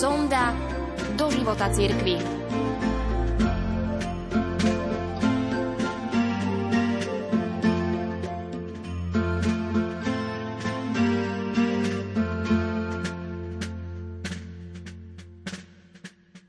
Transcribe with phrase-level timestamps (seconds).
[0.00, 0.56] Sonda
[1.12, 2.16] do života cirkvi.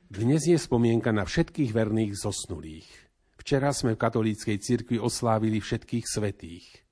[0.07, 2.87] Dnes je spomienka na všetkých verných zosnulých.
[3.35, 6.87] Včera sme v katolíckej cirkvi oslávili všetkých svetých.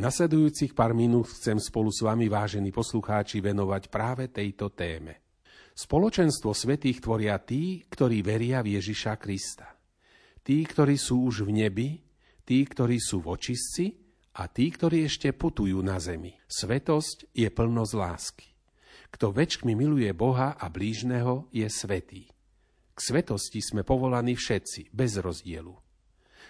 [0.00, 5.21] Nasledujúcich pár minút chcem spolu s vami, vážení poslucháči, venovať práve tejto téme.
[5.72, 9.72] Spoločenstvo svetých tvoria tí, ktorí veria v Ježiša Krista.
[10.44, 11.88] Tí, ktorí sú už v nebi,
[12.44, 13.86] tí, ktorí sú v očistci
[14.36, 16.36] a tí, ktorí ešte putujú na zemi.
[16.44, 18.48] Svetosť je plnosť lásky.
[19.12, 22.28] Kto väčšmi miluje Boha a blížneho, je svetý.
[22.92, 25.72] K svetosti sme povolaní všetci, bez rozdielu.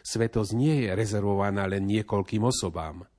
[0.03, 3.07] Svetosť nie je rezervovaná len niekoľkým osobám–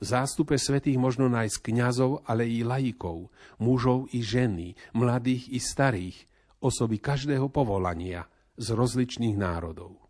[0.00, 3.28] v zástupe svetých možno nájsť kňazov, ale i laikov,
[3.60, 6.16] mužov i ženy, mladých i starých,
[6.64, 8.24] osoby každého povolania
[8.56, 10.00] z rozličných národov.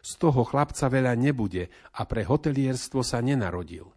[0.00, 1.66] Z toho chlapca veľa nebude
[1.98, 3.90] a pre hotelierstvo sa nenarodil.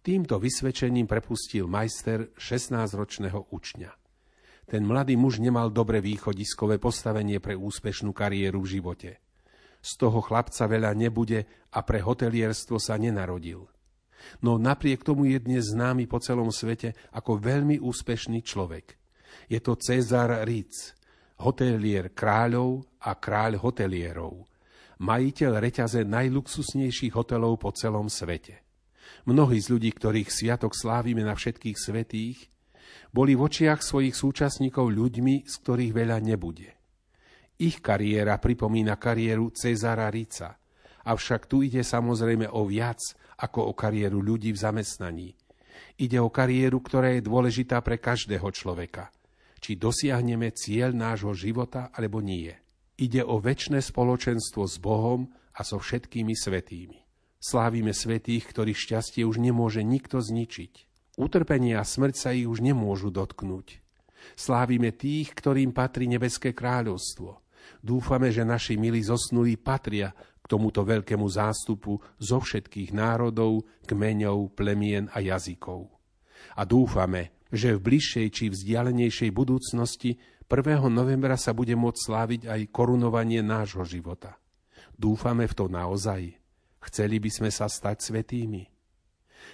[0.00, 3.92] Týmto vysvedčením prepustil majster 16-ročného učňa.
[4.70, 9.10] Ten mladý muž nemal dobre východiskové postavenie pre úspešnú kariéru v živote.
[9.82, 13.66] Z toho chlapca veľa nebude a pre hotelierstvo sa nenarodil–
[14.42, 18.96] no napriek tomu je dnes známy po celom svete ako veľmi úspešný človek.
[19.50, 20.94] Je to Cezar Ritz,
[21.40, 24.44] hotelier kráľov a kráľ hotelierov,
[25.00, 28.60] majiteľ reťaze najluxusnejších hotelov po celom svete.
[29.24, 32.38] Mnohí z ľudí, ktorých sviatok slávime na všetkých svetých,
[33.10, 36.70] boli v očiach svojich súčasníkov ľuďmi, z ktorých veľa nebude.
[37.60, 40.59] Ich kariéra pripomína kariéru Cezara Rica,
[41.04, 43.00] avšak tu ide samozrejme o viac
[43.40, 45.28] ako o kariéru ľudí v zamestnaní.
[46.00, 49.12] Ide o kariéru, ktorá je dôležitá pre každého človeka.
[49.60, 52.52] Či dosiahneme cieľ nášho života alebo nie.
[53.00, 57.00] Ide o väčšie spoločenstvo s Bohom a so všetkými svetými.
[57.40, 60.88] Slávime svetých, ktorých šťastie už nemôže nikto zničiť.
[61.16, 63.80] Utrpenie a smrť sa ich už nemôžu dotknúť.
[64.36, 67.40] Slávime tých, ktorým patrí nebeské kráľovstvo.
[67.80, 70.12] Dúfame, že naši milí zosnulí patria
[70.50, 75.86] tomuto veľkému zástupu zo všetkých národov, kmeňov, plemien a jazykov.
[76.58, 80.18] A dúfame, že v bližšej či vzdialenejšej budúcnosti
[80.50, 80.90] 1.
[80.90, 84.34] novembra sa bude môcť sláviť aj korunovanie nášho života.
[84.98, 86.34] Dúfame v to naozaj.
[86.82, 88.66] Chceli by sme sa stať svetými.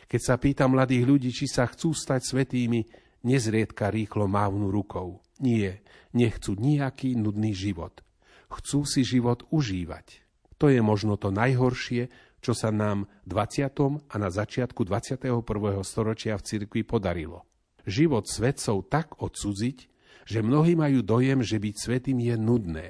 [0.09, 2.81] Keď sa pýta mladých ľudí, či sa chcú stať svetými,
[3.27, 5.21] nezriedka rýchlo mávnu rukou.
[5.43, 5.85] Nie,
[6.17, 8.01] nechcú nejaký nudný život.
[8.49, 10.26] Chcú si život užívať.
[10.57, 12.09] To je možno to najhoršie,
[12.41, 14.09] čo sa nám v 20.
[14.09, 15.43] a na začiatku 21.
[15.85, 17.45] storočia v cirkvi podarilo.
[17.87, 19.79] Život svetcov tak odsudziť,
[20.27, 22.89] že mnohí majú dojem, že byť svetým je nudné,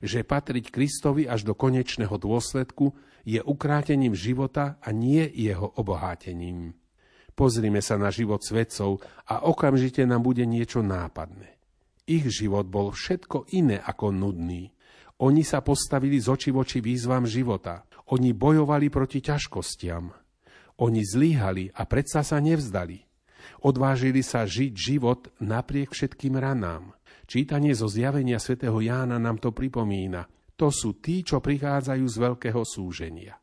[0.00, 2.96] že patriť Kristovi až do konečného dôsledku
[3.28, 6.72] je ukrátením života a nie jeho obohátením.
[7.36, 11.54] Pozrime sa na život svetcov a okamžite nám bude niečo nápadné.
[12.08, 14.72] Ich život bol všetko iné ako nudný.
[15.18, 17.82] Oni sa postavili z oči voči výzvam života.
[18.14, 20.14] Oni bojovali proti ťažkostiam.
[20.78, 23.02] Oni zlíhali a predsa sa nevzdali.
[23.66, 26.94] Odvážili sa žiť život napriek všetkým ranám.
[27.26, 30.30] Čítanie zo zjavenia svätého Jána nám to pripomína.
[30.54, 33.34] To sú tí, čo prichádzajú z veľkého súženia.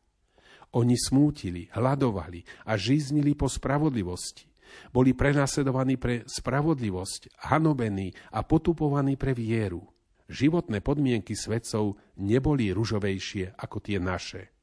[0.80, 4.48] Oni smútili, hľadovali a žiznili po spravodlivosti.
[4.92, 9.95] Boli prenasledovaní pre spravodlivosť, hanobení a potupovaní pre vieru
[10.30, 14.56] životné podmienky svetcov neboli ružovejšie ako tie naše.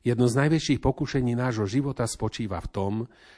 [0.00, 2.94] Jedno z najväčších pokušení nášho života spočíva v tom,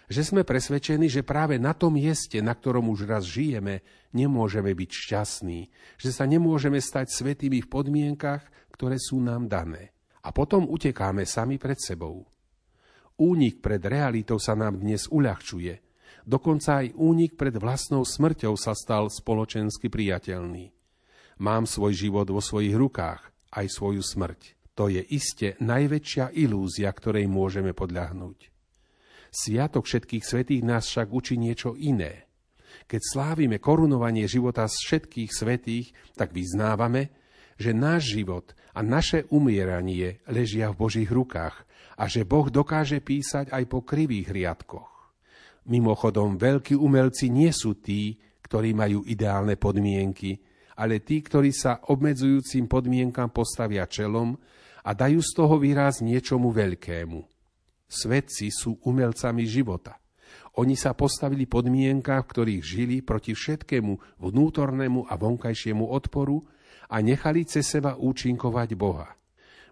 [0.07, 3.83] že sme presvedčení, že práve na tom mieste, na ktorom už raz žijeme,
[4.15, 5.61] nemôžeme byť šťastní,
[5.99, 8.43] že sa nemôžeme stať svetými v podmienkach,
[8.75, 9.95] ktoré sú nám dané.
[10.23, 12.27] A potom utekáme sami pred sebou.
[13.19, 15.75] Únik pred realitou sa nám dnes uľahčuje.
[16.23, 20.82] Dokonca aj únik pred vlastnou smrťou sa stal spoločensky priateľný.
[21.43, 23.19] Mám svoj život vo svojich rukách,
[23.51, 24.55] aj svoju smrť.
[24.79, 28.47] To je iste najväčšia ilúzia, ktorej môžeme podľahnúť.
[29.35, 32.31] Sviatok všetkých svetých nás však učí niečo iné.
[32.87, 37.11] Keď slávime korunovanie života z všetkých svetých, tak vyznávame,
[37.59, 41.67] že náš život a naše umieranie ležia v Božích rukách
[41.99, 45.11] a že Boh dokáže písať aj po krivých riadkoch.
[45.67, 48.15] Mimochodom, veľkí umelci nie sú tí,
[48.47, 54.37] ktorí majú ideálne podmienky, ale tí, ktorí sa obmedzujúcim podmienkam postavia čelom
[54.83, 57.21] a dajú z toho výraz niečomu veľkému.
[57.87, 60.01] Svedci sú umelcami života.
[60.61, 66.41] Oni sa postavili podmienkach, v ktorých žili proti všetkému vnútornému a vonkajšiemu odporu
[66.93, 69.13] a nechali cez seba účinkovať Boha.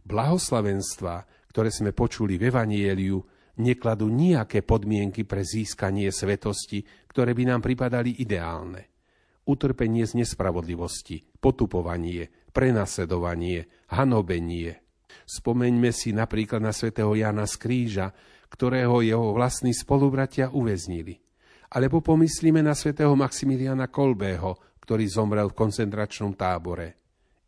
[0.04, 3.20] Blahoslavenstva, ktoré sme počuli v Evanieliu,
[3.60, 6.80] nekladú nejaké podmienky pre získanie svetosti,
[7.12, 8.89] ktoré by nám pripadali ideálne.
[9.48, 14.84] Utrpenie z nespravodlivosti, potupovanie, prenasledovanie, hanobenie.
[15.26, 18.12] Spomeňme si napríklad na svätého Jana z Kríža,
[18.50, 21.18] ktorého jeho vlastní spolubratia uväznili.
[21.70, 26.98] Alebo pomyslíme na svätého Maximiliana Kolbého, ktorý zomrel v koncentračnom tábore.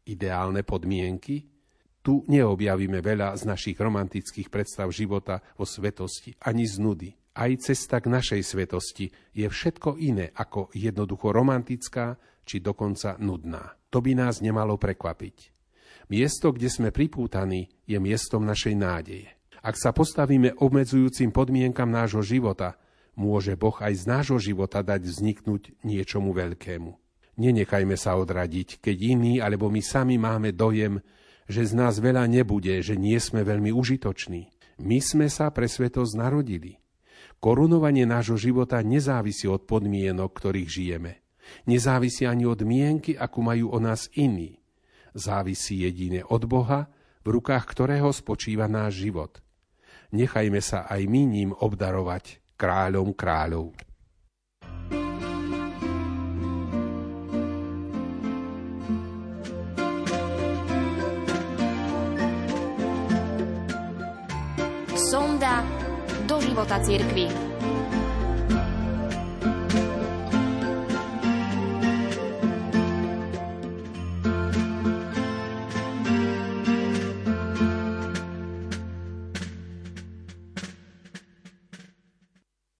[0.06, 1.42] Ideálne podmienky?
[2.02, 7.10] Tu neobjavíme veľa z našich romantických predstav života o svetosti, ani z nudy.
[7.32, 13.72] Aj cesta k našej svetosti je všetko iné ako jednoducho romantická či dokonca nudná.
[13.88, 15.52] To by nás nemalo prekvapiť.
[16.12, 19.32] Miesto, kde sme pripútaní, je miestom našej nádeje.
[19.64, 22.76] Ak sa postavíme obmedzujúcim podmienkam nášho života,
[23.16, 26.90] môže Boh aj z nášho života dať vzniknúť niečomu veľkému.
[27.40, 31.00] Nenechajme sa odradiť, keď iní alebo my sami máme dojem,
[31.48, 34.52] že z nás veľa nebude, že nie sme veľmi užitoční.
[34.82, 36.81] My sme sa pre svetosť narodili.
[37.42, 41.26] Korunovanie nášho života nezávisí od podmienok, ktorých žijeme.
[41.66, 44.62] Nezávisí ani od mienky, akú majú o nás iní.
[45.10, 46.86] Závisí jedine od Boha,
[47.26, 49.36] v rukách ktorého spočíva náš život–
[50.12, 53.72] nechajme sa aj my ním obdarovať kráľom kráľov.
[65.12, 65.81] Sonda
[66.32, 67.51] do života cirkvi.